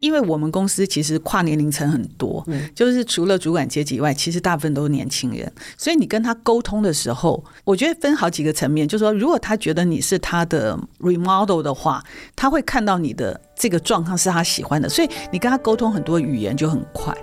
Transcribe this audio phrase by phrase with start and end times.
[0.00, 5.50] 因为我们公司其实跨年龄层很多，嗯，就是除了主管阶级以外，其实大部分都是年轻人。
[5.78, 12.04] 所以你跟他沟通的时候，我觉得分好几个层面，就是说，如果他觉得你是他的 remodel 的话，
[12.36, 17.16] 他会看到你的这个状况是他喜欢的，所以你跟他沟通很多语言就很快。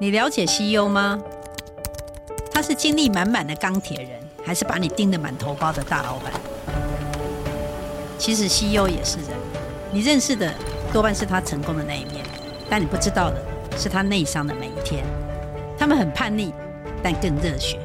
[0.00, 1.22] 你了解 CEO 吗？
[2.52, 6.32] 他是精力满满的钢铁人，还是把你盯得满头包的大老板？
[8.20, 9.28] 其实 CEO 也是人，
[9.90, 10.52] 你认识的
[10.92, 12.22] 多半是他成功的那一面，
[12.68, 13.42] 但你不知道的
[13.78, 15.02] 是他内伤的每一天。
[15.78, 16.52] 他们很叛逆，
[17.02, 17.80] 但更热血。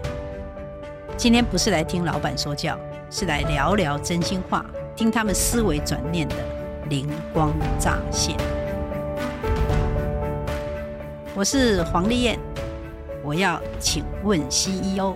[1.16, 2.78] 今天不是来听老板说教，
[3.10, 6.36] 是来聊聊真心话，听他们思维转念的
[6.90, 8.36] 灵光乍现。
[11.34, 12.38] 我是黄丽燕，
[13.24, 15.16] 我要请问 CEO。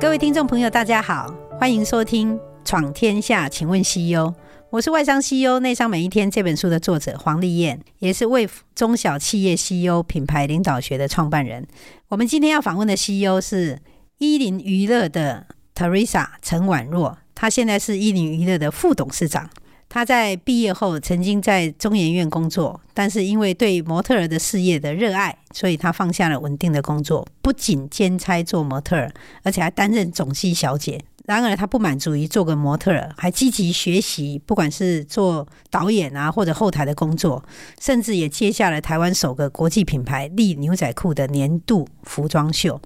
[0.00, 4.34] 各位听众朋友，大家好，欢迎收听《闯天下》，请问 CEO，
[4.70, 11.66] 我是外商 CEO 内商每一天这本书的作者黄丽燕，也是为中小企业 CEO 品牌领导学的创办人。
[12.08, 13.78] 我们今天要访问的 CEO 是
[14.18, 19.48] 伊林娱乐的 Teresa 陈婉若，她现在是伊林娱乐的副董事长。
[19.94, 29.14] 他在毕业后曾经在中研院工作，但是因为对模特儿的事业的热爱，所以他放下了稳定的工作，不仅兼差做模特儿，
[29.44, 31.00] 而且还担任总机小姐。
[31.26, 37.44] 然而他不满足于做个模特儿，还积极学习，不管是做导演啊，或者后台的工作，
[37.80, 42.82] 甚至也接下了台湾首个国际品牌利牛仔裤的年度服装秀，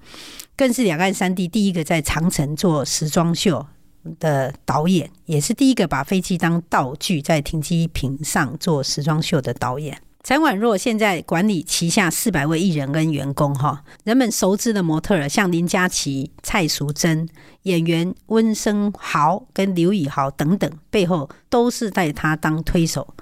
[0.55, 3.67] 更是两岸三地第一个在长城做时装秀
[4.19, 10.01] 的导演，也是第一个把飞机当道具在停机坪上做时装秀的导演。
[10.25, 17.27] 陈婉若现在管理旗下四百位艺人跟员工，哈，人们熟知的模特儿像林嘉琪、蔡淑臻，
[17.63, 23.15] 演员温升豪跟刘宇豪等等，背后都是带他当推手。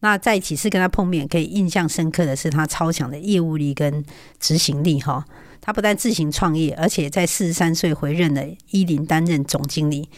[0.00, 4.04] 那在几次跟他碰面，可以印象深刻的是他超强的业务力跟
[4.38, 5.24] 执行力，哈。
[5.66, 10.10] 他不但自行创业，而且在四十三岁回任了伊林担任总经理，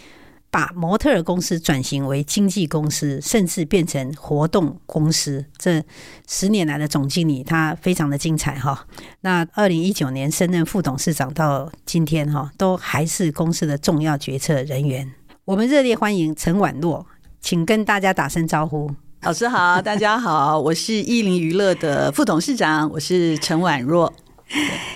[0.51, 5.45] 把模特儿公司转型为经纪公司，甚至变成活动公司。
[5.57, 5.81] 这
[6.27, 8.89] 十年来的总经理，他非常的精彩哈。
[9.21, 15.09] 那二零一九年升任副董事长到今天哈，都还是公司的重要决策人员。
[15.45, 17.07] 我们热烈欢迎陈婉若，
[17.41, 18.91] 请跟大家打声招呼。
[19.23, 24.13] 老师好，大家好，我是伊林娱乐的副董事长，我是陈婉若。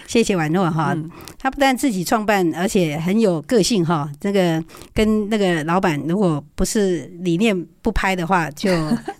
[0.06, 0.96] 谢谢婉诺哈，
[1.38, 4.10] 他不但自己创办，而且很有个性哈。
[4.20, 4.62] 这个
[4.94, 8.70] 跟那个老板，如果不是理念不拍的话，就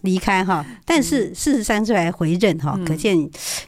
[0.02, 0.64] 离开哈。
[0.84, 3.16] 但是四十三岁还回任哈，可见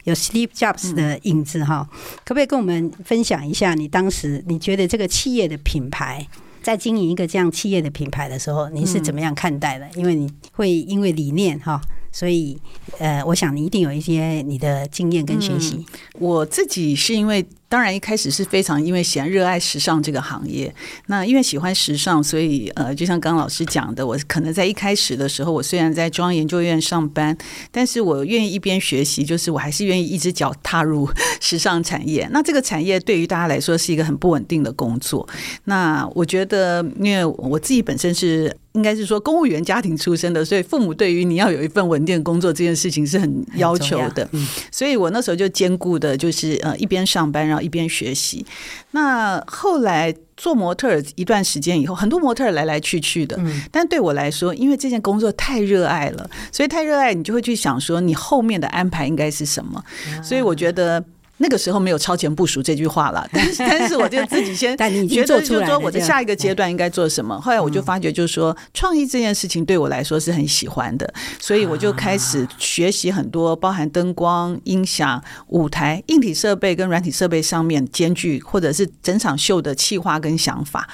[0.05, 1.87] 有 Steve Jobs 的影子哈。
[2.25, 6.25] 可不可以跟我们分享一下，你当时你觉得这个企业的品牌，
[6.61, 9.87] 在经营一个这样企业的品牌的时候，你是怎么样看待的？
[9.95, 11.79] 因为你会因为理念哈。
[12.13, 12.57] 所以，
[12.99, 15.85] 呃，我想你一定有一些你的经验跟学习。
[16.13, 17.45] 我自己是因为。
[17.73, 20.71] 当然，一开始是非常因为喜欢热爱时尚这个行业。
[21.07, 27.35] 那因为喜欢时尚，所以呃，就像刚刚老师讲的，我可能在一开始的时候，我虽然在中央研究院上班，
[27.71, 31.09] 但是我愿意一边学习，就是我还是愿意一只脚踏入
[31.41, 32.29] 时尚产业。
[32.31, 35.27] 那这个产业对于大家来说是一个很不稳定的工作。
[35.63, 44.29] 那我觉得，因为我自己本身是应该是说公务员家庭出身的，所以父母对于你要有一份稳定的工作这件事情是很要求的。
[44.71, 48.45] 所以我那时候就兼顾的就是呃一边上班，然后一边学习，
[48.91, 53.35] 那后来做模特一段时间以后，很多模特来来去去的。
[53.39, 59.83] 嗯，但对我来说，因为这件工作太热爱了，所以太热爱，你就会去想说，你后面的安排应该是什么？
[60.21, 61.03] 所以我觉得。
[61.37, 67.39] 那个时候没有超前部署这句话了， 但是但是我就自己先觉得，就是说我的下一个阶段应该做什么。
[67.41, 80.87] 后来我就发觉，就是说创意这件事情对我来说是很喜欢的，所以我就开始学习很多，包含灯光、音响、舞台、硬体设备跟软体设备上面兼具，或者是整场秀的企划跟想法。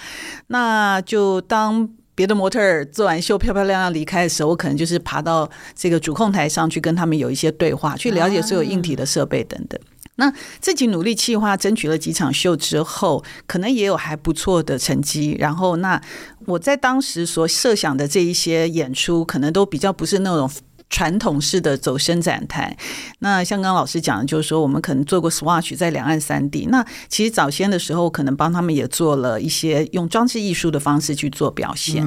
[0.48, 9.80] 那就当别的模特儿做完秀漂漂亮亮离开的时候，我可能就是爬到这个主控台上去跟他们有一些对话，去了解所有硬体的设备等等。
[10.20, 15.36] 那自己努力企划，争取了几场秀之后，可能也有还不错的成绩。
[15.40, 16.00] 然后，那
[16.46, 20.52] 我在当时所设想的这一些演出，可能都比较不是那种
[20.90, 22.78] 传统式的走伸展台。
[23.20, 26.68] 那像刚刚老师讲的，就是说我们可能做过 Swatch 在两岸三地。
[26.70, 32.06] 那其实早先的时候，可能帮他们也做了一些用装置艺术的方式去做表现。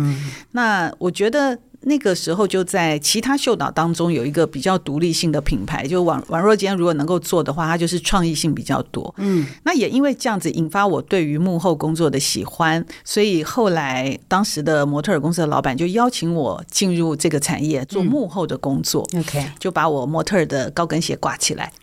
[0.53, 1.59] 那我觉得。
[1.85, 9.13] 那个时候就在其他秀导当中有一个比较独立性的品牌，就宛宛若今天如果能够做的话，它就是创意性比较多。
[9.19, 19.07] 嗯，那也因为这样子引发我对于幕后工作的喜欢，所以后来当时的模特儿公司的老板就邀请我进入这个产业做幕后的工作。
[19.17, 21.73] OK，就把我模特儿的高跟鞋挂起来。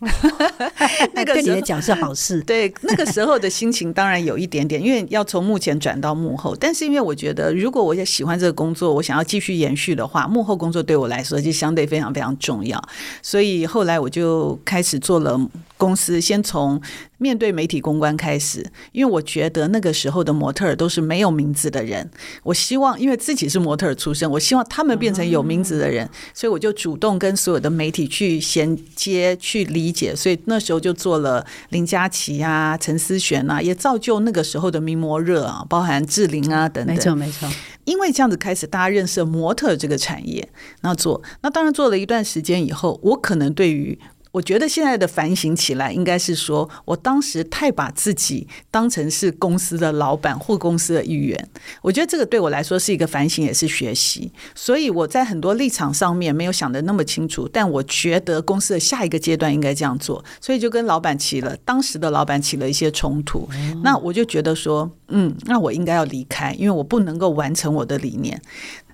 [1.12, 2.40] 那个对你的讲是好事。
[2.48, 9.89] 对，那个时候的心情当然有一点点，因为要从幕前转到幕后，但是因为我觉得如果我也喜欢这个工作，我想要继续延续。
[9.94, 12.82] 的话，幕后工作对我来说就相对非常非常重要，
[13.22, 15.38] 所以后来我就开始做了
[15.80, 16.78] 公司，先从
[17.16, 22.10] 面对媒体公关开始，因为我觉得那个时候的模特儿都是没有名字的人，
[22.42, 37.48] 我希望因为自己是模特儿出身，我希望他们变成有名字的人，所以我就主动跟所有的媒体去衔接、去理解，所以那时候就做了林佳琪啊、陈思璇啊，也造就那个时候的名模热啊，包含志玲啊等等，没错没错。
[37.84, 40.46] 因为这样子开始，大家认识了模特这个产业，
[40.82, 43.98] 那做那当然做了一段时间以后，我可能对于
[44.32, 51.48] 我觉得现在的反省起来，应该是说我当时太把自己当成是公司的老板或公司的一员，
[51.82, 54.32] 我觉得这个对我来说是一个反省，也是学习。
[54.54, 63.48] 所以我在很多立场上面没有想的那么清楚，但我觉得公司的下一个阶段应该这样做，所以就跟老板起了当时的老板起了一些冲突。
[63.82, 68.40] 那我就觉得说，嗯，那我应该要离开，因为我不能够完成我的理念。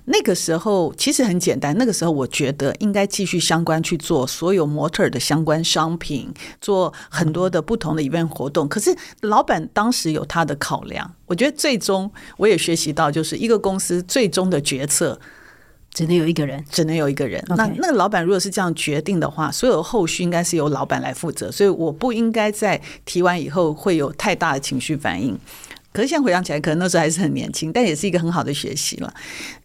[0.09, 8.69] 那个时候其实很简单，那个时候我觉得应该继续相关去做所有模特儿的相关商品，做很多的不同的 event 活动。
[8.69, 15.19] 可是老板当时有他的考量，我觉得最终我也学习到，就是一个公司最终的决策
[15.93, 17.43] 只能有一个人，只能有一个人。
[17.49, 25.37] 那那个老板如果是这样决定的话，所有后续应该是由老板来负责，所以我不应该在提完以后会有太大的情绪反应。
[25.97, 29.11] 可是现在回想起来，可能那时候还是很年轻，但也是一个很好的学习了。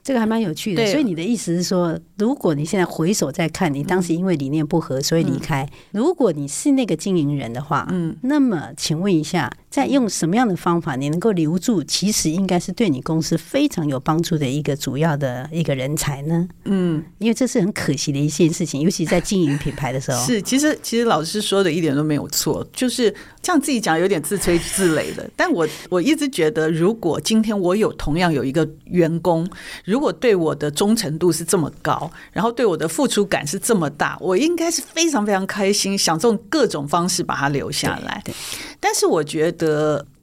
[0.01, 0.85] 这个还蛮有趣的。
[0.87, 5.67] 所以你的意思是说，如果你现在回首再看，你当时因为理念不合，所以离开。
[5.91, 11.81] 如果你是那个经营人的话，嗯，那么请问一下，在用什么样的方法你能够留住？
[11.83, 16.47] 其实应该是对你公司非常有帮助的一个主要的一个人才呢？
[16.65, 20.25] 嗯，因为这是很可惜的一件事情，尤其在经营品牌的时候。
[20.25, 25.29] 是，其实其实老师说的一点都没有错，就是这样自己讲有点自吹自擂的。
[25.35, 26.27] 但我我一直。
[26.31, 29.45] 觉得，如果今天我有同样有一个员工，
[29.83, 38.23] 如果对我的忠诚度是这么高，然后对我的付出感是这么大，我应该是非常非常开心，想用各种方式把他留下来。
[38.79, 39.60] 但是我觉得，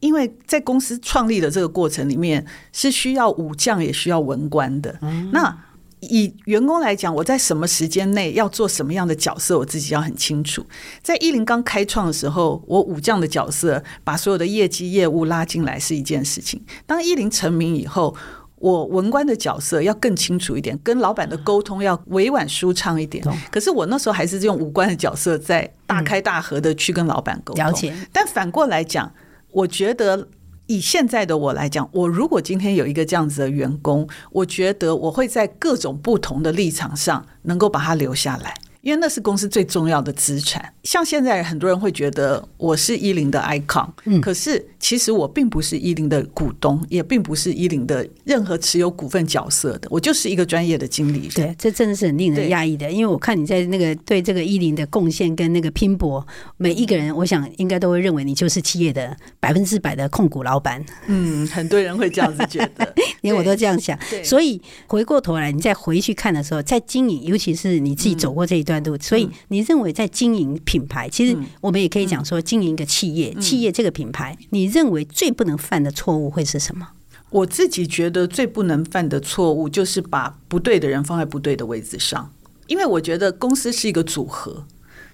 [0.01, 4.99] 因为在公司创立的这个过程里面，是需要武将也需要文官的。
[5.33, 5.57] 那
[6.01, 10.65] 以员工来讲，我在什么时间内要做什么样的角色，我自己要很清楚。
[11.03, 16.63] 在一零刚开创的时候，我武将的角色把所有的业绩业务拉进来是一件事情。
[16.87, 18.15] 当一零成名以后，
[18.61, 23.25] 我文官的角色要更清楚一点，跟老板的沟通要委婉舒畅一点。
[23.51, 27.65] 可是我那时候还是用武官的角色在大开大合的去跟老板沟通。
[27.65, 27.93] 了解。
[28.13, 29.13] 但反过来讲，
[29.51, 30.29] 我觉得。
[30.71, 38.55] 以现在的我来讲，我如果今天有一个这样子的员工，我觉得我会在各种不同的立场上能够把他留下来。
[38.89, 40.73] 因为那是公司最重要的资产。
[40.83, 51.31] 像现在很多人会觉得我是一零的 icon，嗯，可是其实我并不是一零的股东，也并不是一零的任何持有股份角色的，我就是一个专业的经理人。
[51.35, 52.91] 对，这真的是很令人压抑的。
[52.91, 56.27] 因为我看你在那个对这个一零的贡献跟那个拼搏，
[56.57, 60.83] 每一个人我想应该都会认为你就是企业的百分之百的控股老板。
[61.09, 62.91] 嗯，很多人会这样子觉得，
[63.21, 63.99] 因为我都这样想。
[64.25, 68.78] 所以回过头来，你再回去看的时候，在经营，尤其是你自己走过这一段。
[69.01, 76.89] 所以你认为在经营品牌，其实我们也可以讲说经营一个企业，企业这个品牌，你认为最不能犯的错误会是什么？
[77.31, 82.33] 我自己觉得最不能犯的错误就是把不对的人放在不对的位置上，
[82.67, 84.65] 因为我觉得公司是一个组合，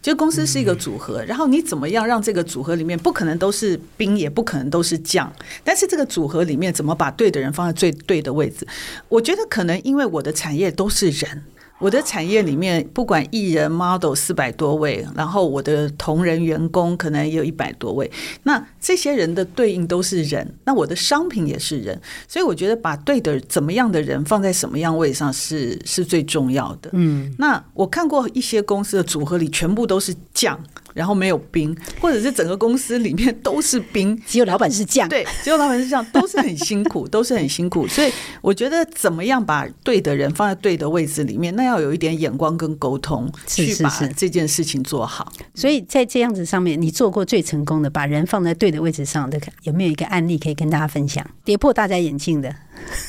[0.01, 5.33] 就公司是一个组合，然后你怎么样让这个组合里面不可能都是兵，也不可能都是将，
[5.65, 8.65] 但是这个组合里面怎么把对的人放在最对的位置？
[9.09, 11.43] 我觉得可能因为我的产业都是人。
[11.79, 18.11] 我的产业里面，不管艺人、model 四百多位，然后我的同仁员工可能也有一百多位。
[18.45, 26.91] 那这些人的对应都是人，那我的商品也是人，所以我觉得把对的怎么样的人放在什么样位上是是最重要的。
[26.93, 30.59] 嗯，那我看过一些公司的组合里，全部都是将。
[30.95, 35.07] 然后没有兵，或者是整个公司里面都是兵， 只有老板是将。
[35.09, 37.87] 对，只有老板是将，都是很辛苦， 都是很辛苦。
[37.89, 38.11] 所以
[38.41, 45.33] 我觉得，怎么样把对的人放在对的位置里面，那要有一点眼光跟沟通，去把这件事情做好。
[45.55, 52.55] 所以在这样子上面，你做过最成功的把人放在对的位置上的，有没有一个案例可以跟大家分享，跌破大家眼镜的？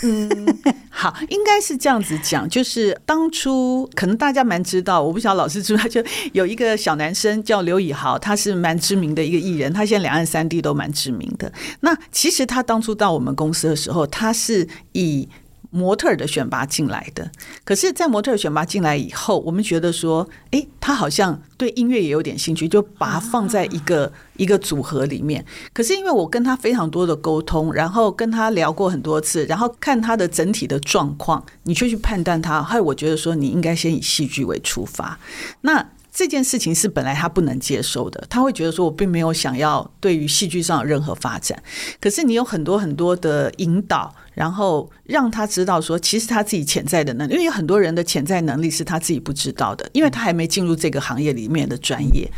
[0.03, 0.57] 嗯，
[0.89, 6.03] 好，应该是这样子讲，就是当初可能大家蛮知道，我不晓得老师知道，就
[6.33, 11.51] 有一个小男生叫刘以豪，他是蛮知名的一个艺人，他现在两岸三地都蛮知名的。
[11.81, 15.27] 那其实他当初到我们公司的时候，他是以
[15.75, 17.29] 模特儿的选拔进来的，
[17.65, 25.45] 可是，在模特儿选拔进来以后，我们觉得说，诶，他好像对音乐也有点兴趣，就把他放在一个一个组合里面。
[25.73, 35.19] 可是，因为我跟他非常多的沟通，然后跟他聊过很多次，然后看他的整体的状况，你却去判断他，还有我觉得说，你应该先以戏剧为出发。
[35.59, 41.61] 那这件事情是本来他不能接受的，他会觉得说，我并没有想要对于戏剧上有任何发展。
[41.99, 44.15] 可是，你有很多很多的引导。
[44.35, 52.29] 然后让他知道说，其实他自己潜在的能力，因为有很多人的潜在能力是他自己不知道的，因为他还没进入这个行业里面的专业。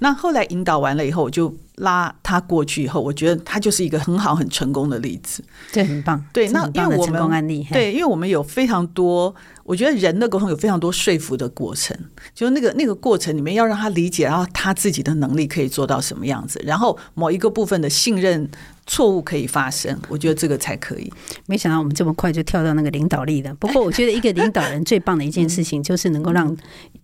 [0.00, 6.24] 那后来引导完了以后，我就拉他过去以后，我觉得他就是一个很好很成功的例子，对很棒。
[6.32, 11.96] 对，那因为我们案例，对，因为我们有非常多，我觉得人的沟通有非常多说服的过程，
[12.34, 18.48] 就那个那个过程里面要让他理解，然后他自己的能力可以做到什么样子，然后某一个部分的信任。
[18.92, 21.10] 错误可以发生，我觉得这个才可以。
[21.46, 23.54] 没想到我们这么快就跳到那个领导力了。
[23.54, 26.54] 不过，我觉得一个领导人最棒的一件事情，就是能够让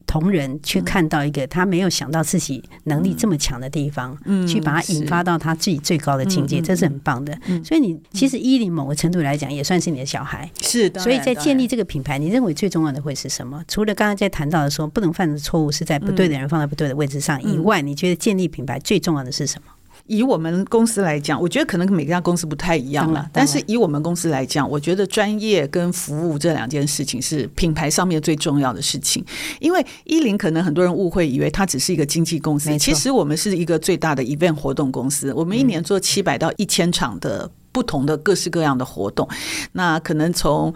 [0.07, 7.33] 同仁去看到一个他没有想到自己能力这么强的地方，嗯，去把它引发到他自己最高的境界，这是很棒的。
[7.64, 10.50] 所以，你其实伊林某个程度来讲，也算是你的小孩。
[10.61, 11.00] 是的。
[11.00, 13.64] 所以在建立这个品牌，你认为最重要的会是什么？
[13.66, 19.73] 除了刚刚在谈到的说不能犯的错误是在不对的人放在不对的位置上以外，你觉得建立品牌最重要的是什么？
[20.09, 23.31] 以我们公司来讲，我觉得可能每家公司不太一样了。
[23.33, 29.25] 但是以我们公司来讲，我觉得专业跟服务这两件事情是品牌上面最重要的事情。
[29.61, 35.33] 因为伊林可能很多人误会，以为它只是一个经纪公司，其实我们是一个最大的 event 活动公司。
[35.33, 39.29] 我们一年做七百到一千场的不同的各式各样的活动。
[39.73, 40.73] 那可能从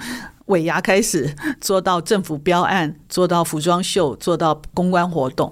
[0.47, 5.51] 尾牙开始做到政府标案，做到服装秀，做到公关活动。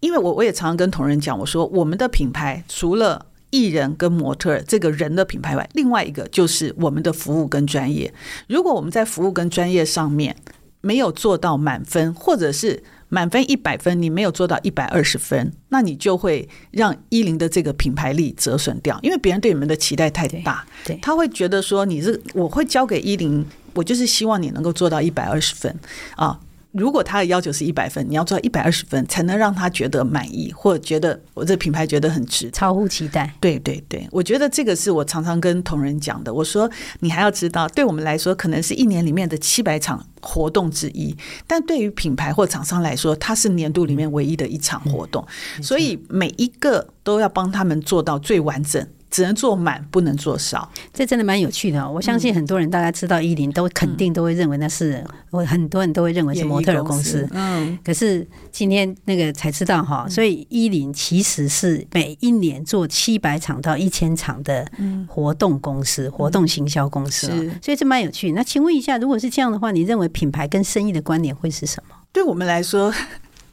[0.00, 8.12] 因为我我也常常跟同仁讲，我说我们的品牌除了艺人跟模特这个人的品牌外，另外一个就是我们的服务跟专业。
[8.46, 10.36] 如果我们在服务跟专业上面
[10.80, 25.74] 没有做到满分，或者是满分一百分，你没有做到一百二十分，那你就会让伊林的这个品牌力折损掉，因为别人对你们的期待太大，对，他会觉得说你是我会交给伊林，我就是希望你能够做到一百二十分
[26.14, 26.38] 啊。
[26.72, 33.32] 如果他的要求是一百分，你要做到一百二十分，才能让他觉得满意，或者觉得我这品牌觉得很值，超乎期待。
[33.40, 36.32] 对对对，我觉得这个是我常常跟同仁讲的。
[36.32, 36.70] 我说
[37.00, 45.26] 你还要知道，对我们来说，可能是一年里面的七百场活动之一，但对于品牌或厂商来说，它是年度里面唯一的一场活动，
[45.62, 48.86] 所以每一个都要帮他们做到最完整。
[49.10, 51.90] 只能做满，不能做少，这真的蛮有趣的哦。
[51.92, 57.26] 我相信很多人大家知道伊林，都肯定都会认为那是，我很多人都会认为是模特儿公司。
[57.32, 64.66] 嗯，可是今天那个才知道哈，所以伊林其实是每一年做七百场到一千场的
[65.06, 67.28] 活动公司，活动行销公司。
[67.62, 68.32] 所以这蛮有趣。
[68.32, 71.94] 那请问一下，如果是这样的话，你认为品牌跟生意的关联会是什么？
[72.12, 72.92] 对我们来说。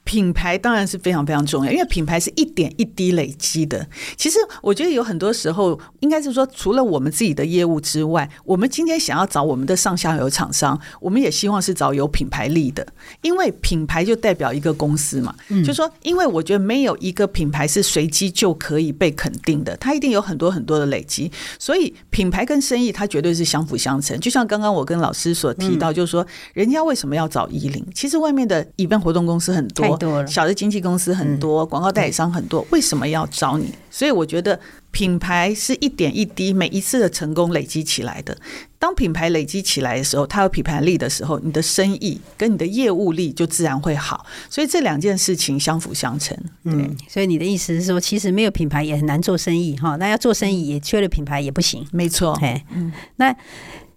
[0.06, 3.86] 品牌当然是非常非常重要，因为品牌是一点一滴累积的。
[4.16, 12.86] 其实我觉得有很多时候，应该是说，除了我们自己的业务之外，我们今天想要找我们的上下游厂商，我们也希望是找有品牌力的，
[13.24, 15.36] 因为品牌就代表一个公司嘛。
[15.50, 21.32] 就是说，因为我觉得没有一个品牌是随机就可以被肯定的，它一定有很多很多的累积。
[21.58, 24.20] 所以品牌跟生意它绝对是相辅相成。
[24.20, 27.84] 就像刚刚我跟老师所提到，就是说，人家为什么要找伊林？
[27.96, 29.95] 其实外面的 event 活动公司很多。
[30.28, 33.74] 小的经纪公司很多，广告代理商很多，为什么要找你？
[33.90, 34.60] 所以我觉得
[34.92, 38.38] 品牌是一点一滴，每一次的成功累积起来的。
[38.78, 44.26] 当品牌累积起来的时候，它有品牌力的时候，你的生意跟你的业务力就自然会好。
[44.50, 46.38] 所以这两件事情相辅相成。
[46.64, 49.96] 嗯，所以你的意思是说，其实没有品牌也很难做生意哈。
[49.96, 51.86] 那要做生意也缺了品牌也不行。
[51.92, 52.38] 没错。
[52.72, 53.36] 嗯，那。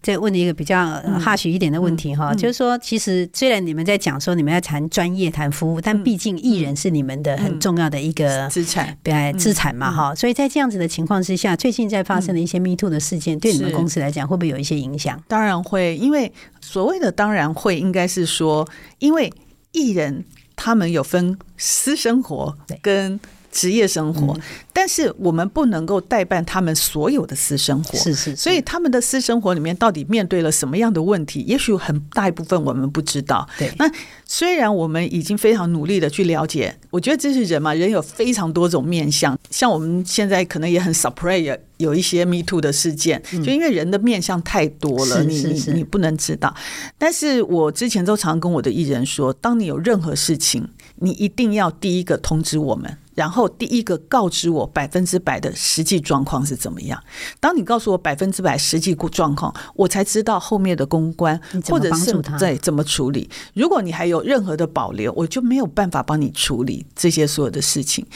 [0.09, 0.87] 再问你一个比较
[1.21, 10.15] 哈许一点的问题哈，就是说，其实虽然你们在讲说你们要谈专业、谈服务，但毕竟艺人是你们的很重要的一个资产，对资产嘛哈。
[10.15, 15.23] 所以在这样子的情况之下，最近在发生的一些 Me Too 的事件，对你们公司来讲会不会有一些影响？
[15.29, 18.67] 当然会，因为所谓的当然会，应该是说，
[19.01, 19.31] 因为
[19.73, 20.25] 艺人
[20.57, 24.41] 他们有分私生活跟职业生活，嗯、
[24.73, 27.99] 但是我们不能够代办他们所有的私生活。
[27.99, 31.41] 是，是是，所以他们的私生活里面到底面对了什么样的问题？
[31.41, 33.49] 也许很大一部分我们不知道。
[33.59, 33.91] 对，那
[34.27, 39.39] 虽然我们已经非常努力的去了解，我觉得这是人嘛，人有非常多种面相。
[39.51, 46.55] 像我们现在可能也很 surprise，有一些 Me Too 的事件，嗯、就因为人的面相太多了，是是是，你你你不能知道。
[46.99, 52.97] 但是我之前都常跟我的艺人说，当你有任何事情，你一定要第一个通知我们。
[53.19, 57.03] 然后第一个告知我百分之百的实际状况是怎么样？
[57.41, 63.29] 当你告诉我百分之百实际状况，我才知道后面的公关或者是在怎么处理。
[63.55, 68.07] 如果你还有任何的保留，我就没有办法帮你处理这些所有的事情。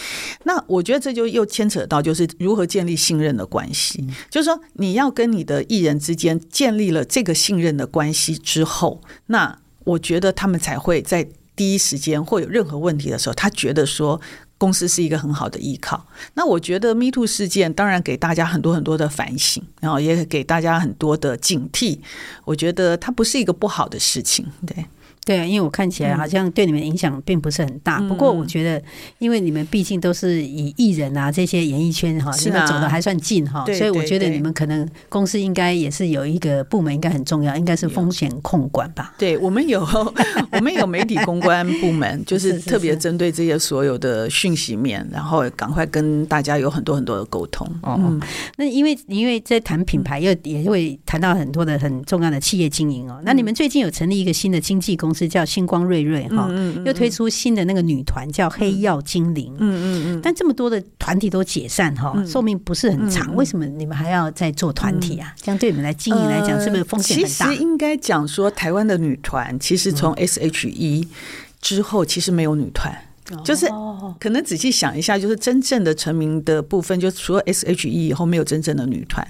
[0.45, 4.07] 那我觉得这就又牵扯到就是如何建立信任的关系。
[4.31, 14.21] 就是说你要跟你的艺人之间建立了这个信任的关系之后，那我觉得他们才会在第一时间或有任何问题的时候，他觉得说。
[14.63, 16.07] 公司是一个很好的依靠。
[16.35, 21.99] 那我觉得 Me Too 事件当然给大家很多很多的反省，然后也给大家很多的警惕。
[22.45, 24.87] 我觉得它不是一个不好的事情，对。
[25.25, 27.99] 对啊，因为我看起来好像对你们影响并不是很大。
[28.01, 28.83] 嗯、不过我觉得，
[29.19, 39.15] 因为你们毕竟都是以艺人啊这些演艺圈哈，你们走的还算近哈，所以我觉得你们可能公司应该也是有一个部门应该很重要，应该是风险控管吧？
[39.17, 39.81] 对，我们有
[40.53, 47.67] 我们有媒体公关部门， 就是特别针对这些所有的讯息面，然后赶快跟大是是是，然后赶快跟大家有很多很多的沟通。
[47.83, 48.21] 哦，嗯、
[48.57, 53.21] 那因为因为在谈品牌，又也会谈到很多的很重要的企业经营哦。
[53.25, 55.23] 那你们最近有成立一个新的经纪公司？
[55.23, 56.51] 是叫星光瑞瑞哈，
[56.85, 65.33] 又推出新的那个女团叫黑曜精灵，嗯嗯嗯，但这么多的团体都解散哈，寿命不是很长，为什么你们还要再做团体啊？
[65.41, 67.29] 这样对你们来经营来讲，是不是风险很大？
[67.29, 71.07] 其实应该讲说，台湾的女团其实从 S.H.E
[71.61, 72.93] 之后，其实没有女团。
[73.45, 73.67] 就是
[74.19, 79.27] 可能仔细想一下，就是真正的成名的部分，就除了 S.H.E 以后没有真正的女团。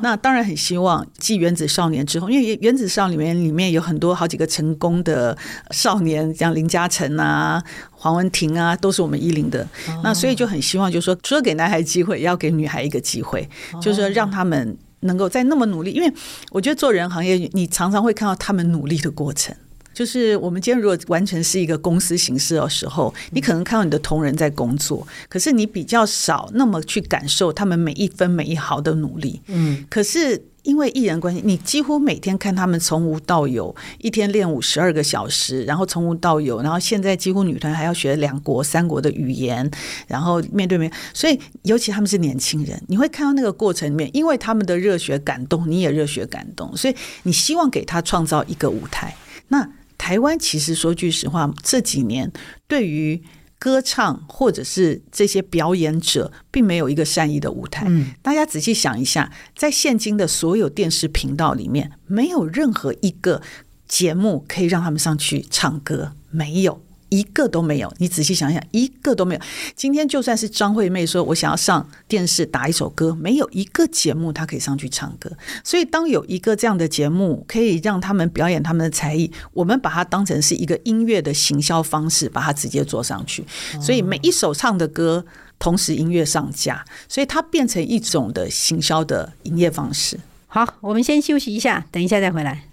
[0.00, 5.36] 那当然很希望继原子少年之后，因为原子少年里面里面有很多好几个成功的
[5.70, 9.66] 少年，像林嘉诚啊、黄文婷啊，都是我们一零的。
[10.02, 13.48] 那所以就很希望，就是说除了给男孩机会，也要给女孩一个机会，
[13.80, 15.90] 就是说让他们能够在那么努力。
[15.90, 16.12] 因为
[16.50, 19.54] 我觉得做人行业，你常常会看到他们努力的过程。
[19.92, 29.40] 就是我们今天如果完全是一个公司形式的时候，你可能看到你的同仁在工作，可是你比较少那么去感受他们每一分每一毫的努力。
[29.48, 39.68] 嗯，可是因为艺人关系，你几乎每天看他们从无到有，一天练舞十二个小时，然后从无到有，然后现在几乎女团还要学两国三国的语言，
[40.06, 49.14] 然后面对面，所以尤其他们是年轻人，你会看到那个过程里面，因为他们的热血感动，你也热血感动，所以你希望给他创造一个舞台。
[49.48, 49.68] 那
[50.02, 52.32] 台湾其实说句实话，这几年
[52.66, 53.22] 对于
[53.56, 57.84] 歌唱或者是这些表演者，并没有一个善意的舞台。
[57.86, 63.40] 嗯，大家仔细想一下，在现今的所有电视频道里面，没有任何一个
[63.86, 66.82] 节目可以让他们上去唱歌，没有。
[67.12, 69.40] 一个都没有，你仔细想想，一个都没有。
[69.76, 75.30] 今天就算是张惠妹说，我想要上电视打一首歌，没有一个节目她可以上去唱歌。
[75.62, 83.44] 所以，当有一个这样的节目可以让他们表演他们的才艺，我们把它当成是一个音乐的行销方式，把它直接做上去。
[83.78, 85.22] 所以，每一首唱的歌，
[85.58, 90.18] 同时音乐上架，所以它变成一种的行销的营业方式。
[90.46, 92.71] 好，我们先休息一下，等一下再回来。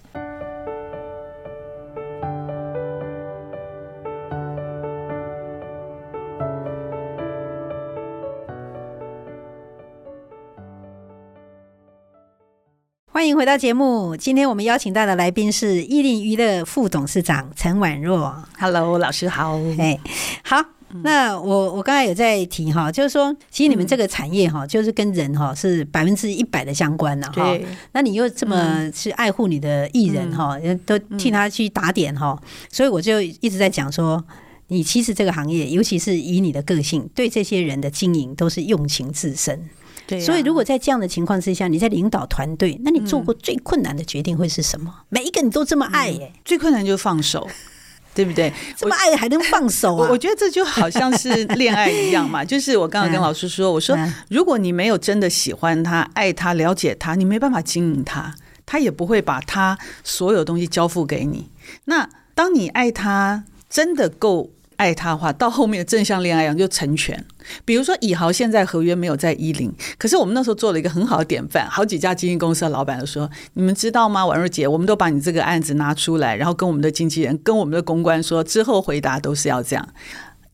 [13.19, 14.15] 欢迎回到节目。
[14.15, 18.33] 今天我们邀请到的来宾是艺林娱乐副董事长陈婉若。
[18.57, 19.59] Hello，老师好。
[19.77, 19.99] 哎，
[20.41, 20.63] 好。
[21.03, 27.59] 那我我刚才有在提哈，就是说，其实你们这个产业哈，就是跟人哈是百分之一百的相关的哈。
[27.91, 34.23] 那你又这么去爱护你的艺人哈，都替他去打点哈，所以我就一直在讲说，
[34.69, 39.69] 你其实这个行业，尤其是以你的个性，对这些人的经营都是用情至深。
[40.09, 44.91] 对，所以，如果在这样的情况之下，你在领导团队，那你做过最困难的决定会是什么？
[45.09, 47.47] 每一个你都这么爱，欸，最困难就是放手，
[48.15, 48.51] 对不对？
[48.75, 50.09] 这么爱还能放手啊？
[50.09, 52.43] 我觉得这就好像是恋爱一样嘛。
[52.43, 53.95] 就是我刚刚跟老师说，我说
[54.29, 58.33] 如果你没有真的喜欢他、爱他、了解他，你没办法经营他，
[58.65, 61.51] 他也不会把他所有东西交付给你。
[61.85, 64.49] 那当你爱他，真的够。
[64.79, 67.21] 爱他的话，到后面的正向恋爱一样就成全。
[67.65, 79.85] 比如说，以豪现在合约没有在一零，可是我们那时候做了一个很好的典范，好几家经纪公司的老板都说：“你们知道吗，婉若姐，我们都把你这个案子拿出来，然后跟我们的经纪人、跟我们的公关说，之后回答都是要这样。”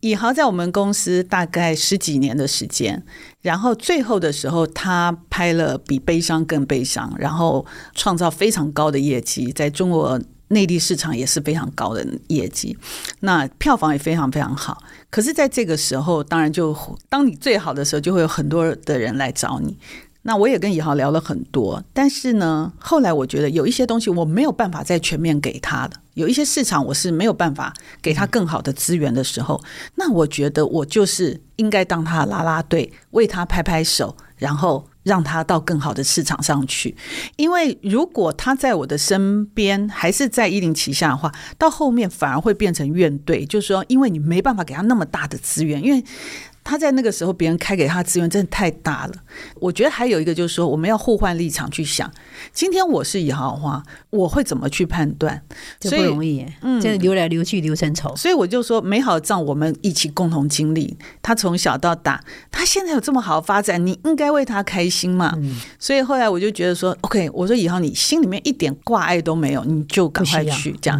[0.02, 3.04] 以豪在我们公司大概十几年的时间，
[3.42, 12.78] 然后最后的时候，他拍了比悲伤更悲伤，然后创造非常高的业绩，在中国内地市场也是非常高的业绩，
[13.22, 14.84] 那票房也非常非常好。
[15.10, 16.76] 可是，在这个时候，当然就
[17.10, 19.78] 当你最好的时候，就会有很多的人来找你。
[20.28, 36.96] 那我也跟以豪聊了很多，但是呢，后来我觉得有一些东西我没有办法再全面给他的，有一些市场我是没有办法给他更好的资源的时候，那我觉得我就是应该当他的啦啦队，为他拍拍手，然后让他到更好的市场上去。
[37.36, 46.04] 因为如果他在我的身边，还是在一零旗下的话，到后面反而会变成怨怼，就是说，因为你没办法给他那么大的资源，因为。
[46.66, 49.14] 他在那个时候，别人开给他资源真的太大了。
[49.62, 52.12] 我觉得还有一个就是说，我们要互换立场去想。
[52.52, 55.40] 今天我是以豪的话，我会怎么去判断？
[55.80, 58.16] 这不容易，嗯，这流来流去流成仇。
[58.16, 60.98] 所以我就说，美好的账我们一起共同经历。
[61.22, 65.36] 他从小到大，他现在有这么好的发展，你应该为他开心嘛。
[65.38, 71.00] 嗯、所以后来我就觉得说，OK，我说以后，你心里面一点挂碍都没有，你就赶快去这样。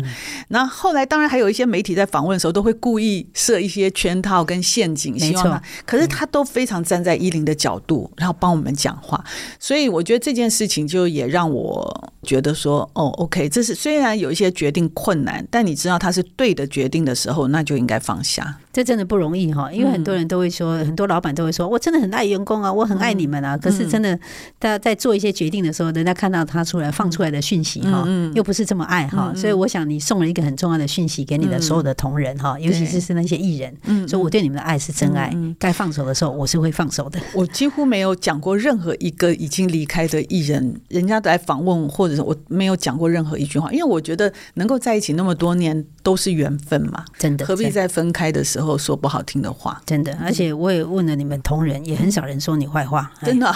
[0.50, 5.55] 那、后来当然还有一些媒体在访问的时候，都会故意设一些圈套跟陷阱，希望。
[5.86, 9.24] 可是他都非常站在一零的角度，然后帮我们讲话，
[9.60, 18.58] 所以我觉得这件事情就也让我觉得说，哦，OK，这是虽然有一些决定困难，但你知道他是对的决定的时候，那就应该放下。
[18.74, 23.58] 这真的不容易哈，因为很多人都会说，很多老板都会说，我真的很爱员工啊，我很爱你们啊。
[23.58, 24.14] 可是真的，
[24.60, 29.34] 大家在做一些决定的时候，人家看到他出来放出来的讯息哈，又不是这么爱哈。
[29.34, 37.20] 所以我想你送了一个很重要的讯息给你的所有的同仁哈，尤其是是那些艺人，所以我对你们的爱是真爱，该放手的时候我是会放手的。
[37.34, 49.82] 我几乎没有讲过任何一个已经离开的艺人，人家来访问，或者是我没有讲过任何一句话，因为我觉得能够在一起那么多年都是缘分嘛，真的，何必在分开的时候说不好听的话？
[49.86, 53.54] 真的，而且我也问了你们同仁，也很少人说你坏话，真的。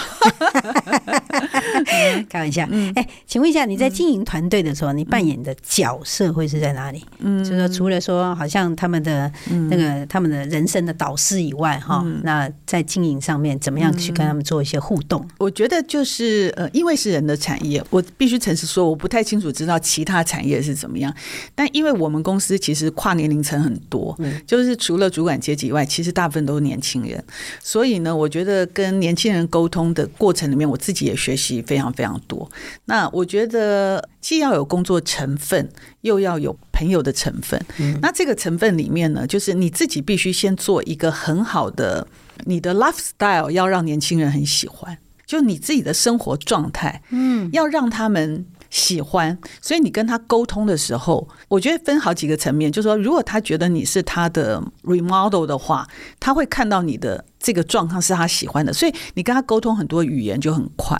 [2.28, 7.04] 开玩笑，哎，请问一下，你在经营团队的时候，你扮演的角色会是在哪里？
[7.18, 9.30] 嗯，就是说除了说好像他们的
[9.68, 15.26] 那个他们的人生的导师以外，哈，那在经营上面怎么样去跟他们做一些互动？
[15.38, 21.14] 我觉得就是呃，因为是人的产业，我必须诚实说，我不太清楚知道其他产业是怎么样。
[21.54, 24.16] 但因为我们公司其实跨年龄层很多，
[24.46, 27.22] 就是除了主管阶级以外，其实大部分都是年轻人，
[27.62, 32.50] 所以呢，我觉得跟年轻人沟通的过程里面，我自己也学习非常非常多。
[32.84, 35.68] 那我觉得既要有工作成分，
[36.02, 37.60] 又要有朋友的成分。
[38.02, 42.06] 那这个成分里面呢，就是你自己必须先做一个很好的，
[42.44, 48.46] 你的 lifestyle 要让年轻人很喜欢，就你自己的生活状态，嗯，要让他们。
[48.72, 55.84] 喜欢，所以你跟他沟通的时候，我觉得分好几个层面，就是说，如果他觉得你是他的 remodel 的话，
[56.20, 57.24] 他会看到你的。
[57.42, 60.96] 这个状况是他喜欢的，所以你跟他沟通很多语言就很快。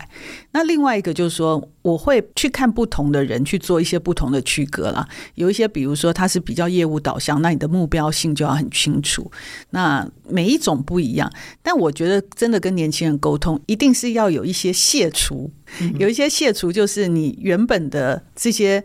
[0.53, 5.07] 那另外一个就是说，我会去看不同的人去做一些不同的区隔啦。
[5.35, 9.31] 有一些，比如说他是比较业务导向，那你的目标性就要很清楚。
[9.71, 11.31] 那每一种不一样，
[11.63, 15.53] 但我觉得真的跟年轻人沟通，一定是要有一些卸除，
[15.99, 18.83] 有一些卸除，就是你原本的这些，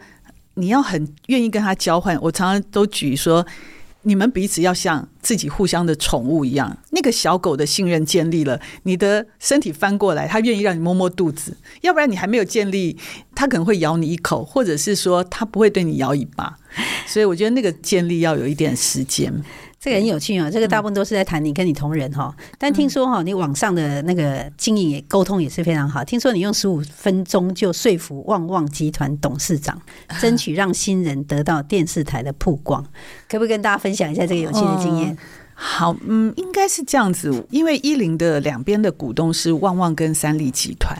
[0.55, 2.19] 你要很愿意跟他交换。
[2.21, 3.47] 我常常都举说。
[4.05, 12.97] 你们彼此要像自己互相的宠物一样，那个小狗的信任建立了，你的身体翻过来，它愿意让你摸摸肚子，要不然你还没有建立，
[13.33, 16.57] 它可能会咬你一口，或者是说它不会对你摇尾巴，
[17.07, 19.43] 所以我觉得那个建立要有一点时间。
[19.85, 20.49] 这个很有趣啊！
[20.49, 26.03] 这个大部分都是在谈你跟你同仁哈，但听说哈，你网上的那个经营沟通也是非常好。
[26.03, 29.79] 听说你用十五分钟就说服旺旺集团董事长，
[30.19, 32.83] 争取让新人得到电视台的曝光，
[33.29, 35.15] 可不可以跟大家分享一下这个有趣的经验？
[35.53, 40.97] 好，嗯，应该是这样子，因为一零的两边的股东是旺旺跟三立集团。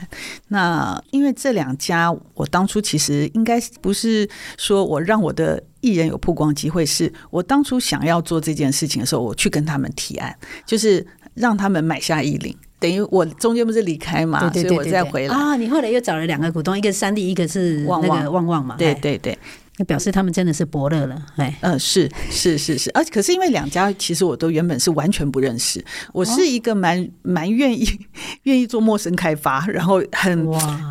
[0.48, 15.34] 那因为这两家，我当初其实应该不是说我让我的艺人有曝光机会，是我当初想要做这件事情的时候，我去跟他们提案，就是让他们买下一零，等于我中间不是离开嘛，所以我再回来。
[15.34, 15.56] 啊。
[15.56, 18.32] 你后来又找了两个股东，一个是三 D，，一个是旺旺。
[18.32, 19.38] 旺旺嘛，对对对。
[19.78, 27.86] 那表示他们真的是伯乐了，哎，呃，是是是是，而可是因为两家其实我都原本是完全不认识，我是一个蛮蛮愿意
[28.44, 30.48] 愿意做陌生开发，然后很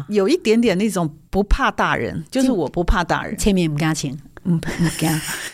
[0.08, 4.62] 有一点点那种不怕大人，就是我不怕大人，前面不加钱，嗯，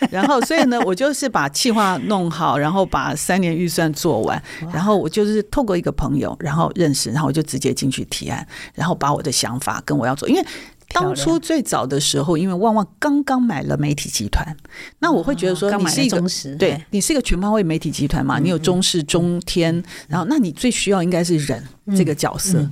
[0.09, 4.41] 然后所以呢，我就是把计划弄好，然后把三年预算做完，
[4.73, 10.45] 然后我就是透过一个朋友，然后认识，然后我就直接进去提案，然后把我的想法跟我要做，因为。
[10.93, 14.55] 当初最早的时候，因为旺旺刚刚买了媒体集团，
[14.99, 16.21] 那我会觉得说，你是一个
[16.57, 21.63] 对你是一个全方位媒体集团嘛，你有中视、中天，然后那你最需要应该是人
[21.95, 22.69] 这个角色，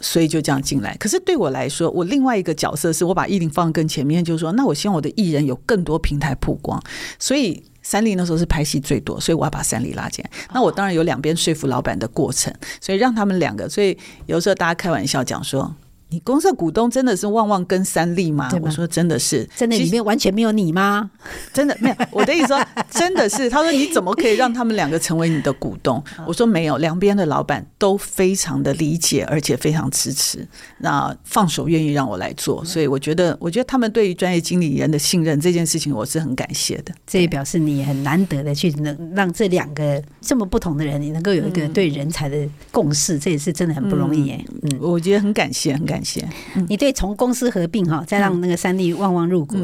[0.00, 0.96] 所以就这样进来。
[0.96, 6.82] 可是对我来说，我另外一个角色是我把艺林放更前面，就是说，那我希望我的艺人有更多平台曝光，
[7.18, 10.30] 所以三立那时候是拍戏最多，所以我要把三立拉进来。
[10.52, 15.74] 那我当然有两边说服老板的过程，所以让他们两个，所以有时候大家开玩笑讲说。
[16.10, 18.48] 你公司的股东真的是旺旺跟三立吗？
[18.50, 21.10] 吗我说真的是，真的里面完全没有你吗？
[21.52, 21.96] 真的没有。
[22.10, 22.58] 我的意思说
[22.90, 26.02] 真的是，他说你怎么可以让他们两个成为你的股东？
[26.26, 30.46] 我说没有，两边的老板都非常的理解，而且非常支持，
[30.78, 32.64] 那放手愿意让我来做。
[32.64, 36.94] 所以我觉得，我觉得他们对于专业经理人的信任这件事情，我是很感谢的。
[37.06, 44.32] 这也表示你很难得的去能让这两个这么不同的人，你能够有一个对人才的共识，这也是真的很不容易。
[44.62, 45.97] 嗯，我觉得很感谢，很感谢。
[45.98, 46.24] 感谢
[46.68, 49.56] 你对从公司合并哈，再让那个三立旺旺入股，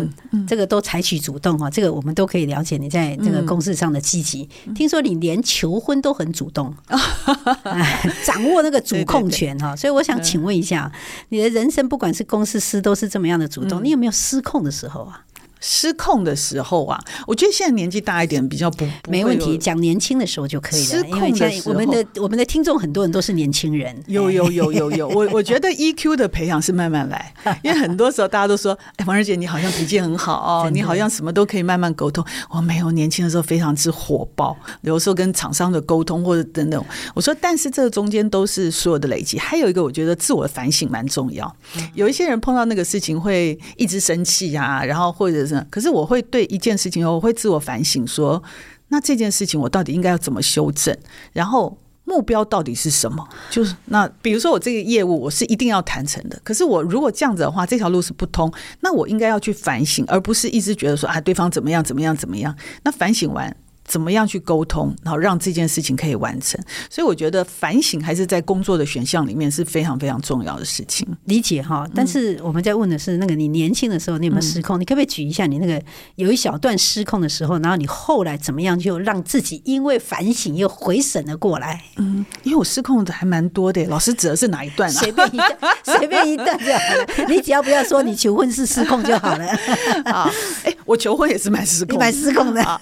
[0.48, 4.48] 这个都采取主动哈，这个我们都可以了解你在这个公司上的积极。
[4.74, 6.74] 听说你连求婚都很主动，
[8.26, 10.90] 掌握那个主控权哈，所以我想请问一下，
[11.28, 15.20] 你的人生不管是公是私都是这么样的主动，你有没有失控的时候啊？
[15.66, 20.86] 失控的时候啊，我觉得现在年纪大一点比较不，不没问题，讲年轻的时候就可以了。
[20.86, 23.96] 失控的时候，我们的我们的听众很多人都是年轻人。
[24.06, 27.32] 有有有有有，我我觉得 EQ 的培养是慢慢来，
[27.64, 32.22] 因为很多时候大家都说，哎，王二姐你好像脾气很好哦，你好像什么都可以慢慢沟通。
[32.50, 36.84] 我没有年轻的时候非常之火爆，有时候跟厂商的沟通或者等等。
[37.14, 39.38] 我说，但是这个中间都是所有的累积。
[39.38, 41.50] 还有一个，我觉得自我反省蛮重要。
[41.94, 45.53] 有一些人碰到那个事情会一直生气啊，然后或者是。
[45.70, 48.42] 可是我会对一件事情，我会自我反省说，
[48.88, 50.96] 那这件事情我到底应该要怎么修正？
[51.32, 53.26] 然后目标到底是什么？
[53.50, 62.54] 就是那比如说我这个业务我是一定要谈成的，可是我如果这样子的话，这条路是不通，那我应该要去反省，而不是一直觉得说啊，对方怎么样怎么样怎么样。
[62.82, 63.54] 那反省完。
[63.86, 66.60] 怎么样去沟通，然后让这件事情可以完成？
[66.90, 71.06] 所以我觉得反省还是在工作的选项里面是非常非常重要的事情。
[71.26, 74.78] 理解哈，但是我们在问的是那个你年轻的时候你有没有失控？
[74.78, 75.80] 嗯、你可不可以举一下你那个
[76.14, 81.82] 有一小段失控的时候，然后你后来怎么样就让自己因为反省又回神了过来？
[81.98, 83.84] 嗯，因为我失控的还蛮多的。
[83.84, 84.92] 老师指的是哪一段啊？
[84.98, 87.28] 随便一段，随便一段就好了。
[87.28, 89.46] 你只要不要说你求婚是失控就好了。
[90.10, 90.30] 啊，
[90.64, 92.80] 哎，我求婚也是蛮失控，蛮失控的。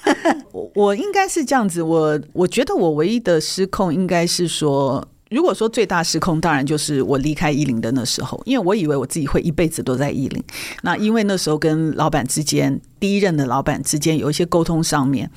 [0.52, 0.91] 我我。
[0.92, 10.44] 我应该是这样子，我我觉得我唯一的失控应该是说，如果说最大失控，当然就是我离开伊林的那时候，因为我以为我自己会一辈子都在伊林。
[10.83, 15.31] 那因为那时候跟老板之间，第一任的老板之间有一些沟通上面，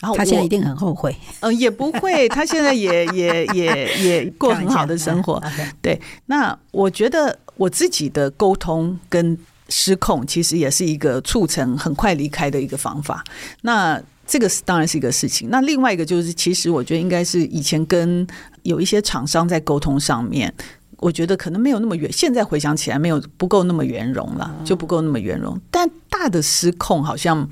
[0.00, 1.12] 然后他现在一定很后悔。
[1.40, 5.42] 呃，也不会，他现在也 也也也过很好的生活。
[5.82, 9.36] 对，那我觉得我自己的沟通跟
[9.68, 13.24] 失控，其实也是一个促成很快离开的一个方法。
[13.62, 14.00] 那
[14.32, 15.50] 这个是当然是一个事情。
[15.50, 18.26] 那另外一个就是，其实我觉得应该是以前跟
[18.62, 20.50] 有一些厂商在沟通上面，
[20.96, 22.10] 我觉得可能没有那么圆。
[22.10, 25.60] 现在回想起来，没有不够那么圆融了，就不够那么圆融。
[25.70, 27.46] 但大的失控好像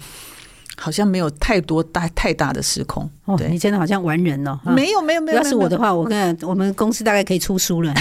[0.74, 3.06] 好像没有太多大太大的失控。
[3.36, 4.58] 对，你真的好像完人哦。
[4.64, 5.36] 没有没有没有。
[5.36, 7.92] 要是我的话，我跟我们公司大概可以出书了。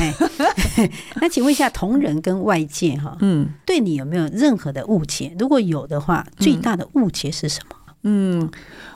[1.20, 5.36] 那请问一下，同仁跟外界哈，嗯，对你有没有任何的误解？
[5.38, 7.76] 如果有的话，最大的误解是什么？
[8.04, 8.50] 嗯，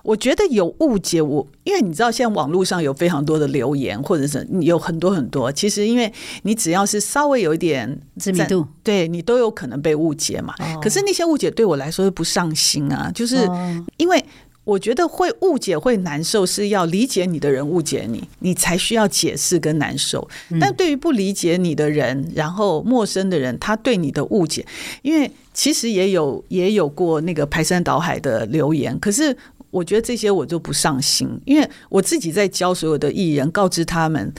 [0.04, 5.52] 我觉得有误解我，我因为你知道，现在网络上有非常多的留言，或者是有很多很多。
[5.52, 6.12] 其实，因为
[6.44, 10.54] 你只要是稍微有一点知名度，对你都有可能被误解嘛。
[10.82, 13.50] 可是那些误解对我来说是不上心啊，就是
[13.98, 14.24] 因为。
[14.66, 20.26] 我觉得会误解会难受，是要理解你的人误解你，你才需要解释跟难受。
[20.58, 24.66] 但对于不理解你的人，然后陌生的人，他对你的误解，
[25.02, 29.36] 因为其实也有也有过那个排山倒海的留言，可是
[29.70, 34.34] 我觉得这些我就不上心，因为我自己在教所有的艺人，告知他们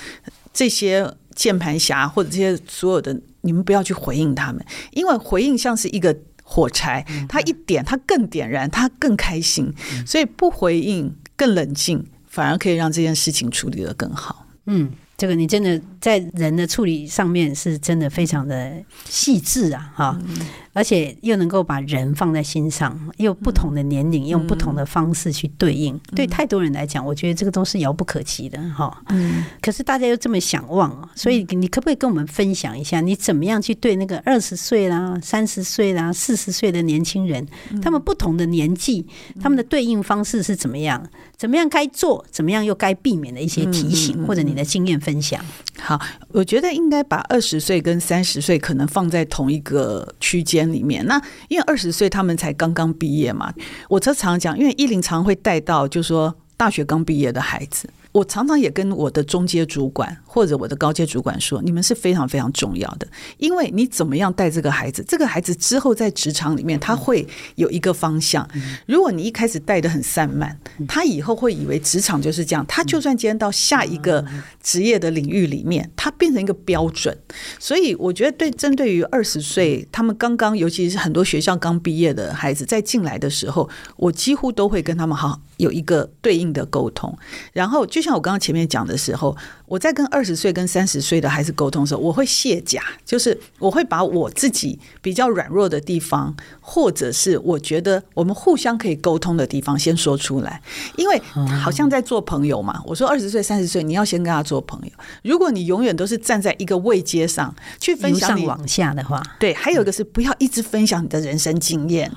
[0.52, 6.16] 这些键盘侠或者这些所有的，你们不要去回应他们，因为回应像是一个。
[6.46, 9.72] 火柴，他一点，他更点燃，他更开心，
[10.06, 14.46] 所以不回应，更冷静，反而可以让这件事情处理得更好。
[14.66, 18.74] 嗯，这个你真的在人的处理上面是真的非常的
[19.08, 20.18] 细致啊，哈。
[20.28, 20.36] 嗯
[20.74, 29.00] 而且又能够把人放在心上，又不同的年龄用不同的方式去对应，对太多人来讲，我觉得这个都是遥不可及的哈。
[29.10, 37.46] 嗯，可是大家又这么想望，所以你可不可以跟我们分享一下，你怎么样去对那个二十岁啦、三十岁啦、四十岁的年轻人，
[37.80, 39.06] 他们不同的年纪，
[39.40, 41.08] 他们的对应方式是怎么样？
[41.36, 45.40] 怎么样该做，怎么样又该避免的一些提醒，或者你的经验分享？
[45.78, 45.93] 好。
[46.28, 51.04] 我觉得应该把二十岁跟三十岁可能放在同一个区间里面。
[51.06, 53.52] 那因为二十岁他们才刚刚毕业嘛，
[53.88, 57.88] 我常常讲，因为依琳常会带到，就是说大学刚毕业的孩子。
[58.12, 63.06] 我常常也跟我的中阶主管或者我的高阶主管说，你们是非常非常重要的，
[63.38, 68.44] 因为你怎么样带这个孩子，这个孩子之后在职场里面他会有一个方向。
[68.86, 74.24] 如果你一开始带的很散漫，他以后会以为职场就是这样，他就算今天到下一个
[74.60, 77.16] 职业的领域里面，他变成一个标准。
[77.60, 87.16] 所以我觉得，对针对于二十岁他们刚刚，尤其是很多学校刚毕业的孩子在进来的时候，我几乎都会跟他们好有一个对应的沟通，
[87.52, 100.60] 然后就像我刚刚前面讲的时候，我在跟二十岁跟三十岁的孩子沟通的时候，我会卸甲，就是我会把我自己比较软弱的地方，或者是我觉得我们互相可以沟通的地方，先说出来，
[100.96, 101.20] 因为
[101.62, 102.82] 好像在做朋友嘛。
[102.86, 104.90] 我说二十岁、三十岁，你要先跟他做朋友。
[105.22, 112.10] 如果你永远都是站在一个位阶上去分享你往下的话，对，还有一个是不要一直分享你的人生经验。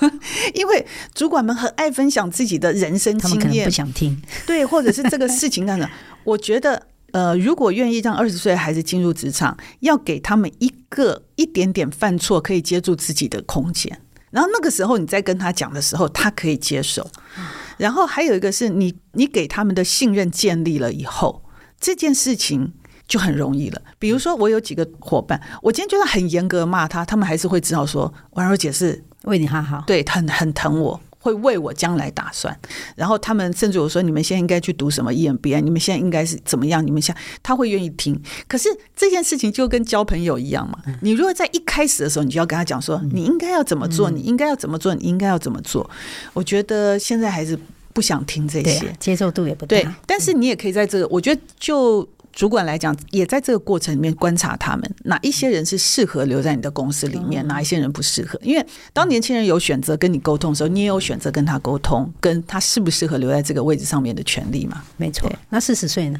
[0.52, 4.20] 因为主管们很爱分享自己的人生经验，不想听。
[4.46, 5.88] 对，或者是这个事情等等。
[6.24, 6.82] 我觉得，
[7.14, 14.00] 呃，如果愿意让二十岁的孩子进入职场，要给他们一个一点点犯错可以接住自己的空间。
[14.30, 17.08] 然后那个时候你再跟他讲的时候，他可以接受。
[17.78, 21.44] 然后还有一个是你，你给他们的信任建立了以后，
[21.78, 22.72] 这件事情
[23.06, 23.80] 就很容易了。
[24.00, 29.04] 比如说，我有几个伙伴，我今天就算很严格骂他，他们还是会知道说，婉柔姐是。
[29.24, 32.54] 为你好好，对，很很疼我，会为我将来打算。
[32.94, 36.86] 然后他们甚至我说，你们现在应该去读什么 EMBA，你们现在应该是怎么样？
[36.86, 38.20] 你们现在他会愿意听。
[38.46, 40.78] 可是这件事情就跟交朋友一样嘛。
[41.00, 45.88] 你如果在一开始的时候，你就要跟他讲说，你应该要怎么做，你应该要怎么做，你应该要怎么做。
[46.34, 47.58] 我觉得现在还是
[47.94, 49.88] 不想听这些，接受度也不对。
[50.06, 52.06] 但是你也可以在这个，我觉得就。
[52.34, 58.38] 主管来讲，也在这个过程里面观察他们，哪一些人是适合留在你的公司里面，哪一些人不适合。
[58.42, 64.82] 因为当年轻人有选择跟你沟通的时候，你也有选择跟他沟通，跟他适不适合留在这个位置上面的权利嘛。
[64.96, 65.30] 没错。
[65.48, 66.18] 那四十岁呢？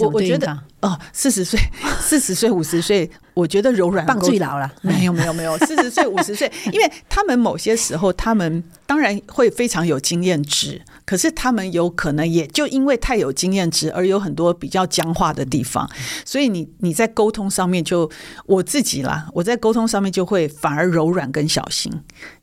[0.00, 1.58] 我我觉得哦，四十岁、
[2.00, 4.70] 四十岁、五十岁，我觉得柔软棒最老了。
[4.82, 10.82] 没有没有没有，四十岁、五十岁，因为他们某些时候，他们当然会非常有经验值。
[11.04, 15.88] 可是他们有可能也就因为太有经验值，而有很多比较僵化的地方，
[16.24, 18.10] 所以你你在沟通上面就
[18.46, 21.92] 我自己啦，我在沟通上面就会反而柔软跟小心，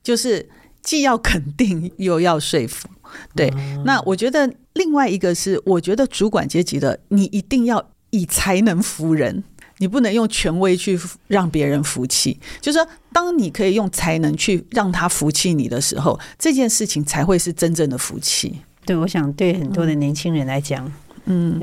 [0.04, 0.47] 就是
[0.82, 2.88] 既要肯定又要说服。
[3.36, 3.52] 对，
[3.86, 9.43] 那我觉得另外一个是，我觉得主管阶级的你一定要以才能服人。
[9.81, 18.59] 你不能用权威去让别人服气，就是说，当你可以用才能去让他服气你的时候，这件事情才会是真正的服气。
[18.85, 20.91] 对，我想对很多的年轻人来讲，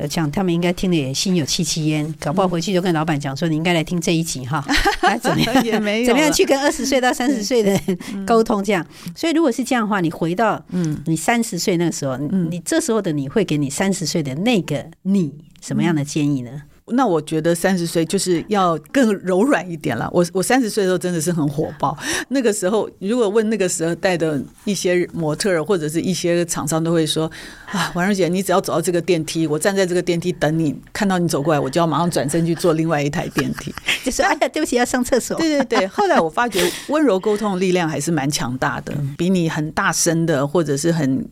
[0.09, 4.64] 讲他们应该听的也心有戚戚焉，搞不好回去就跟老板讲说，你应该来听这一集哈，
[5.02, 5.64] 来怎么样？
[5.64, 8.87] 也没有怎么样去跟二十岁到三十岁的人沟通这样。
[9.14, 16.62] 所以如果是这样的话，你回到嗯，你三十岁那个时候，嗯，你这时候的你会给你三十岁的那个你什么样的建议呢？
[16.92, 20.09] 那我觉得三十岁就是要更柔软一点了。
[20.12, 21.96] 我我三十岁的时候真的是很火爆。
[22.29, 27.29] 那个时候，如果问那个时候带的一些模特儿或者是一些厂商，都会说
[27.72, 33.75] ：“啊，婉柔姐，你只要走到这个电梯，我站在这个电梯等你，看到你走过来，我就要马上转身去坐另外一台电梯。
[34.05, 35.87] ”就说：“哎呀，对不起，要上厕所。”对对对。
[35.90, 41.29] 后来我发觉，温柔沟通的力量还是蛮强大的，比你很大声的或者是很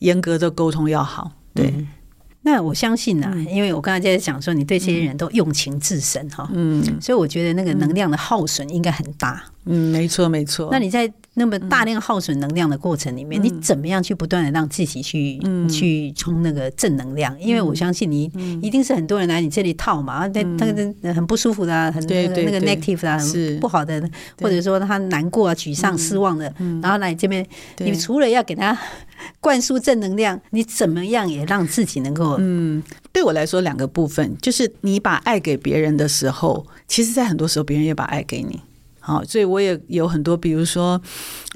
[0.00, 1.30] 严格的沟通要好。
[1.54, 1.72] 对。
[2.42, 10.68] 那我相信呐、啊，因为我刚才在讲说，你对这些人都用情至深哈，嗯，所以我觉得那个能量的耗损应该很大，嗯，没错没错。
[10.72, 17.38] 那你在那么大量耗损能量的过程里面，你怎么样去不断的让自己去去充那个正能量？
[17.40, 18.24] 因为我相信你
[18.62, 24.02] 一定是很多人来你这里套嘛，那那个很不舒服的、啊，很那个那个 negative 啊，很不好的，
[24.40, 27.46] 或者说他难过啊、沮丧、失望的，然后来这边，
[27.78, 28.76] 你除了要给他。
[29.38, 32.36] 灌输正能量，你怎么样也让自己能够？
[32.38, 38.58] 嗯，对我来说，两个部分就是你把爱给别人的时候，其实在很多时候别人也把爱给你。
[39.00, 41.00] 好，所以我也有很多，比如说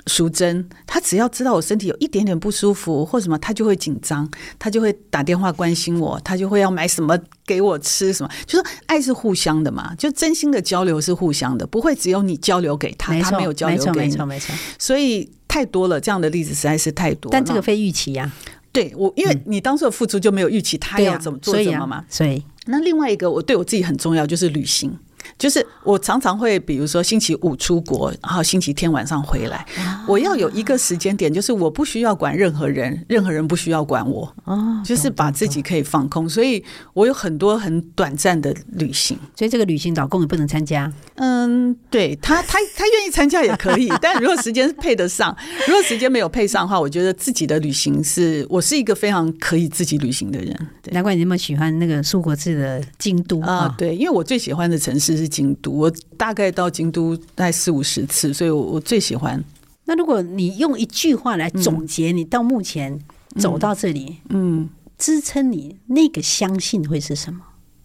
[0.07, 4.29] 淑珍，她只要知道我身体有一点点不舒服或什么，她就会紧张，
[4.59, 8.31] 她就会打电话关心我，她就会要买什么给我吃什么。
[8.47, 14.55] 就是爱是互相的嘛，就真心的交流是互相的，不会只有你交流给他，他没有交流给你，没错没错。
[14.79, 15.31] 所以。
[15.47, 17.31] 太多了，这样的例子实在是太多。
[17.31, 18.27] 但这个非预期呀、啊，
[18.73, 22.05] 对我，因为你当时的付出就没有预期他要怎么做什么嘛。
[22.09, 24.93] 所以，那另外一个我对我自己很重要，就是旅行。
[25.39, 29.67] 就是我常常会，比如说星期五出国，然后星期天晚上回来，
[30.07, 36.29] 我要有一个时间点，就是我不需要管任何人，任何人不需要管我，哦，就是把自己可以放空。
[36.29, 36.63] 所以
[36.93, 40.91] 我有很多很短暂的旅行，所以这个旅行老公也不能参加。
[41.17, 50.55] 嗯，对他，他他愿意参加也可以， 但如果时间配得上，如果时间没有配上的话，我觉得自己的旅行是我是一个非常可以自己旅行的人。
[50.93, 59.43] 难怪你那么喜欢那个苏国治的京都啊，对，因为我最喜欢的城市是京都，我大概到京都大概四五十次，所以我我最喜欢。
[59.87, 62.99] 那如果你用一句话来总结，你到目前
[63.39, 64.69] 走到这里，嗯，嗯，
[64.99, 67.41] 支撑你那个相信会是什么？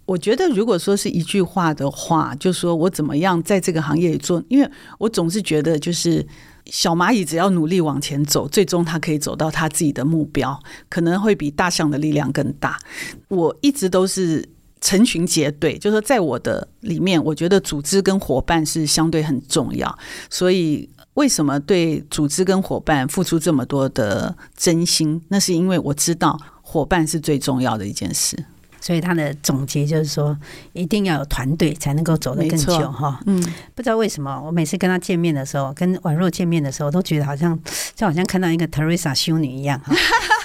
[0.05, 6.25] 我觉得，如果说是一句话的话，就说我怎么样在这个行业里做，因为我总是觉得，就是
[6.65, 10.59] 小蚂蚁只要努力往前走，最终它可以走到它自己的目标，
[10.89, 12.79] 可能会比大象的力量更大。
[13.27, 14.47] 我一直都是
[14.81, 19.97] 成群结队，就是说在我的里面，我觉得组织跟伙伴是相对很重要。
[20.29, 25.21] 所以，为什么对组织跟伙伴付出这么多的真心？
[25.27, 28.45] 那是因为我知道伙伴是最重要的一件事。
[28.81, 30.37] 所以他的总结就是说，
[30.73, 33.19] 一定要有团队才能够走得更久哈。
[33.25, 33.41] 嗯，
[33.75, 37.57] 不知道为什么，我每次跟他见面的时候，跟宛若见面的时候，都觉得好像
[37.95, 39.95] 就好像看到一个 Teresa 修女一样哈。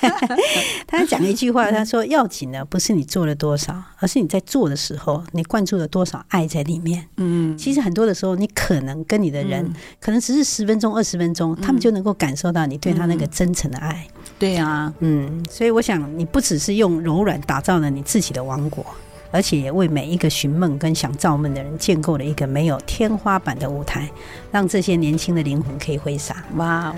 [0.86, 14.06] 他讲一句话，他说：“要紧的不是你做了多少，而是你在做的时候，你灌注了多少爱在里面。”嗯，其实很多的时候，你可能跟你的人，可能只是十分钟、二十分钟，他们就能够感受到你对他那个真诚的爱。
[14.38, 18.86] 对啊，嗯，所以我想，你不只是用柔软打造了你自己的王国，
[19.30, 24.08] 而且也为每一个寻梦跟想造梦的人建构了一个没有天花板的舞台，
[24.52, 26.44] 让这些年轻的灵魂可以挥洒。
[26.56, 26.94] 哇，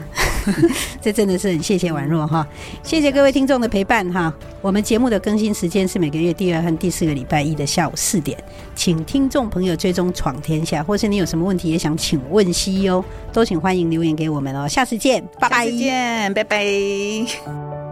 [1.00, 2.46] 这真的是很谢谢宛若哈，
[2.82, 4.32] 谢谢各位听众的陪伴哈。
[4.60, 8.36] 我们节目的更新时间是每个月第二和第四个礼拜一的下午四点，
[8.74, 13.02] 请听众朋友追踪闯天下，或是你有什么问题也想请问 CEO，
[13.32, 14.68] 都请欢迎留言给我们哦。
[14.68, 17.85] 下次见，拜拜，见，拜拜。